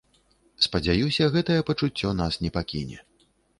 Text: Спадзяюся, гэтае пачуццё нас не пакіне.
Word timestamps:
Спадзяюся, 0.65 1.27
гэтае 1.37 1.59
пачуццё 1.69 2.17
нас 2.25 2.41
не 2.47 2.53
пакіне. 2.59 2.97